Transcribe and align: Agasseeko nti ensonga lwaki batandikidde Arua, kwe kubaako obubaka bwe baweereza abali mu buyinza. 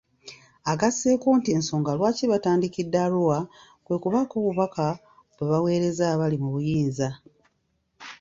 Agasseeko 0.71 1.27
nti 1.39 1.49
ensonga 1.57 1.91
lwaki 1.97 2.25
batandikidde 2.31 2.97
Arua, 3.05 3.39
kwe 3.85 3.95
kubaako 4.03 4.33
obubaka 4.41 4.85
bwe 5.35 5.45
baweereza 5.51 6.03
abali 6.13 6.37
mu 6.43 6.49
buyinza. 6.53 7.07